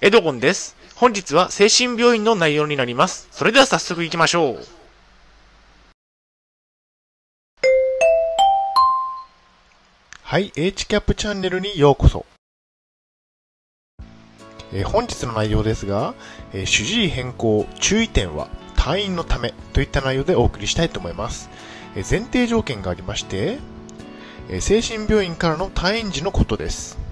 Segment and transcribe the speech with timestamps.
[0.00, 0.76] エドゴンです。
[0.96, 3.28] 本日は精神病院の内容になります。
[3.30, 4.66] それでは早速行きましょう。
[10.22, 12.26] はい、HCAP チャンネルにようこそ。
[14.72, 16.14] えー本日の内容ですが、
[16.52, 21.48] えー主治医変更注意点は退院のためといった内容でお送りしたいと思います。
[21.94, 23.58] えー前提条件がありまして、
[24.50, 27.03] え精神病院からの退院時のことです。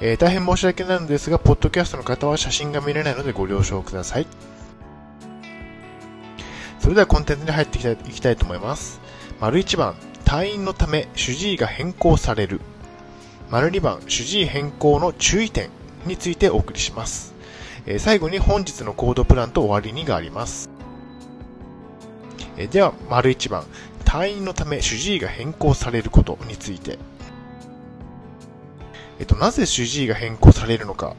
[0.00, 4.26] えー大変申し訳ないのですが、ポッドキャストの方は写真が見れないのでご了承ください。
[6.78, 9.00] それではコンテンツに入っていきたいいきたいと思います。
[9.40, 12.60] 丸1番、退院のため主治医が変更される。
[13.50, 15.70] 丸2番、主治医変更の注意点
[16.04, 17.34] についてお送りします。
[17.86, 20.68] えー最後に本日のコードプランと終わりにがあります。
[22.58, 23.64] えーでは、丸1番、
[24.04, 26.98] 退院のため主治医が変更されることについて。
[29.18, 31.14] えっと、なぜ主治医が変更されるのか。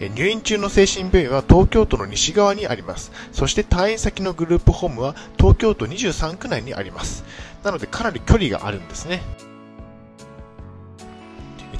[0.00, 3.12] 入院中の精神病院は東京都の西側にあります。
[3.32, 7.24] そして退院先のグループホームは東京都23区内にあります。
[7.62, 9.22] なのでかなり距離があるんですね。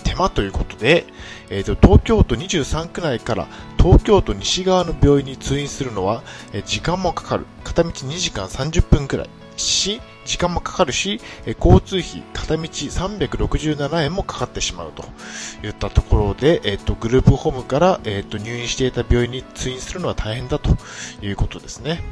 [0.04, 1.04] 手間ということで、
[1.50, 6.22] えーと東京都23区内から東京都西側の病院に通院するのは、
[6.52, 7.46] え時間もかかる。
[7.64, 9.28] 片道2時間30分くらい。
[9.56, 15.04] し、時間もかかるし、え交通費片道367円もかかってしまうと
[15.66, 20.76] いったところで、えっ、と、グループホームから、えっ、と、入院していた病院に通院するのは大変だと
[21.22, 22.02] いうことですね。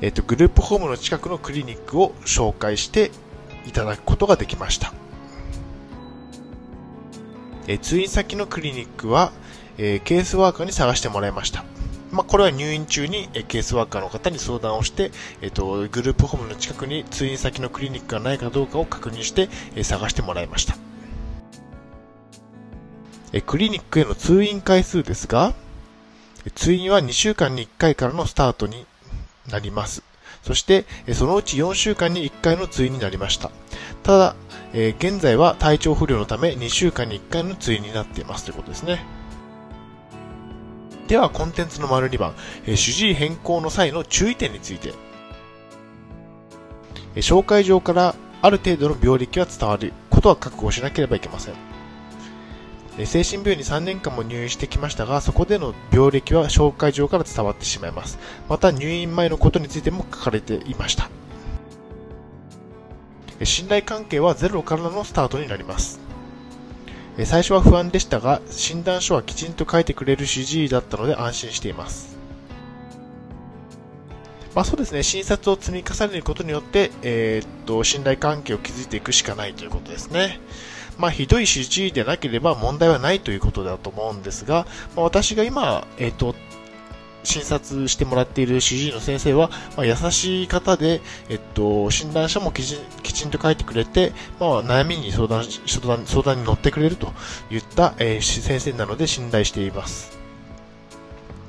[0.00, 3.10] えっ、と、グループホームの近くのクリニックを紹介して
[3.66, 4.92] いただくことができました。
[7.66, 9.32] え通院先のクリニックは、
[9.76, 11.64] えーケースワーカーに探してもらいました。
[12.10, 15.10] まあ、これは入院中に、ケースワーカーの方に相談をして、
[15.42, 19.48] えっ、と、グループホームの近くに通院先のクリニックがないかどうかを確認して、
[19.84, 20.76] 探してもらいました。
[23.44, 25.54] クリニックへの通院回数ですが、
[26.54, 28.86] 通院は2週間に1回からのスタートに
[29.50, 30.02] なります。
[30.42, 33.50] そして、そのうち4週間に1回の通院になりました。
[34.02, 34.36] ただ、
[34.72, 39.17] え現在は体調不良のため2週間に1回の通院になっていますということですね。
[41.08, 42.34] では、コンテンツの丸2番、
[42.66, 44.92] えー主治医変更の際の注意点について。
[47.16, 51.54] えー紹介状からある程度の病歴は伝わることは覚悟しなければいけません。
[52.98, 58.18] えー精神病院に3年間も入院してきましたが、そこでの病歴は紹介状から伝わってしまいます。
[58.48, 61.08] また入院前のことについても書かれていました。
[63.44, 66.00] 信頼関係はゼロからのスタートになります。
[67.24, 72.16] 最初は不安でしたが、診断書はきちんと書いてくれる主治医だったので安心しています。
[74.54, 80.40] まあそうですね、診察を積み重ねることによって、えーっと、信頼関係を築いていくしかないということですね。
[80.96, 86.34] まあひどい主治医でなければ問題はないということだと思うんですが、まあ、私が今、えーっと、
[87.28, 97.12] 診察してもらっている主治医の先生は、まあ、優しい方で、えっと、診断書もきちんきちんと書いてくれて、まあ、悩みに相談相談相談に乗ってくれると
[97.50, 100.18] いった、えー先生なので信頼しています。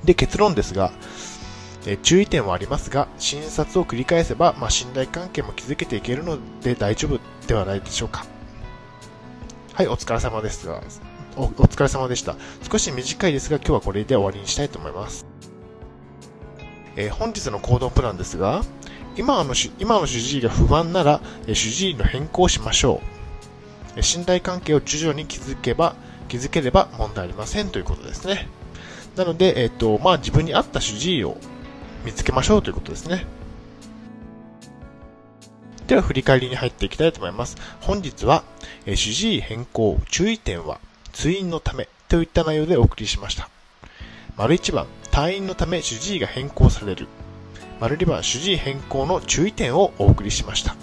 [0.03, 0.91] で、結論ですが、
[1.85, 8.25] え注意点はありますが、診察を繰り返せば、まあ、信頼関係も築けていけるので大丈夫ではないでしょうか。
[9.73, 10.67] はい、お疲れ様です、
[11.38, 12.35] お疲れ様でした。
[12.69, 15.39] 少し短いですが、今日はこれで終わりにしたいと思います。
[17.00, 18.62] えー本日の行動プランですが、
[19.16, 23.02] 今の今の主治医が不安なら、えー主治医の変更をしましょ
[23.96, 24.00] う。
[24.00, 25.96] え信頼関係を徐々に築けば、
[26.28, 28.50] 築ければ問題ありませんということですね。
[29.16, 31.38] なので、えっ、と、まあ、自分に合った主治医を
[32.06, 33.26] 見つけましょうということですね。
[35.88, 37.56] では、振り返りに入っていきたいと思います。
[37.80, 38.44] 本日は、
[38.86, 40.80] えー主治医変更、注意点は、
[41.14, 43.50] 通院のためといった内容でお送りしました。
[44.36, 44.86] 丸1番、
[45.19, 47.09] 退院のため主治医が変更される。
[47.81, 50.78] 丸2番、主治医変更の注意点をお送りしました。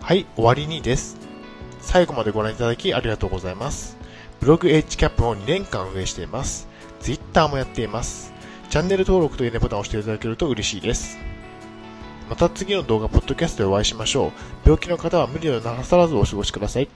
[0.00, 1.18] はい、終わりにです。
[1.82, 3.98] 最後までご覧いただきありがとうございます。
[4.40, 6.66] ブログ HCAP を2年間運営しています。
[7.00, 8.32] Twitter もやっています。
[8.70, 11.18] チャンネル登録といいねボタンを押していただけると嬉しいです。
[12.30, 14.32] また次の動画、ポッドキャストでお会いしましょう。
[14.64, 16.88] 病気の方は無理をなさらずお過ごしください。